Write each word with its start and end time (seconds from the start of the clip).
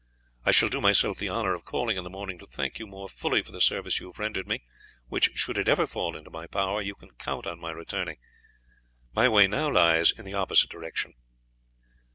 I 0.43 0.51
shall 0.51 0.69
do 0.69 0.81
myself 0.81 1.19
the 1.19 1.29
honour 1.29 1.53
of 1.53 1.63
calling 1.63 1.95
in 1.95 2.03
the 2.03 2.09
morning 2.09 2.39
to 2.39 2.47
thank 2.47 2.79
you 2.79 2.87
more 2.87 3.07
fully 3.07 3.43
for 3.43 3.51
the 3.51 3.61
service 3.61 3.99
you 3.99 4.07
have 4.07 4.17
rendered 4.17 4.47
me, 4.47 4.63
which, 5.09 5.37
should 5.37 5.59
it 5.59 5.67
ever 5.69 5.85
fall 5.85 6.17
into 6.17 6.31
my 6.31 6.47
power, 6.47 6.81
you 6.81 6.95
can 6.95 7.11
count 7.19 7.45
on 7.45 7.59
my 7.61 7.69
returning. 7.69 8.17
My 9.13 9.29
way 9.29 9.45
now 9.45 9.69
lies 9.71 10.09
in 10.09 10.25
the 10.25 10.33
opposite 10.33 10.71
direction." 10.71 11.13